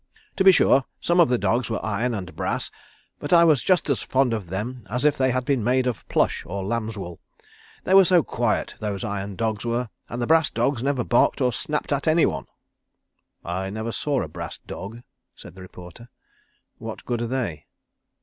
[0.37, 2.71] To be sure some of the dogs were iron and brass,
[3.19, 6.07] but I was just as fond of them as if they had been made of
[6.09, 7.19] plush or lamb's wool.
[7.83, 11.53] They were so quiet, those iron dogs were; and the brass dogs never barked or
[11.53, 12.47] snapped at any one."
[13.45, 15.03] "I never saw a brass dog,"
[15.35, 16.09] said the reporter.
[16.79, 17.67] "What good are they?"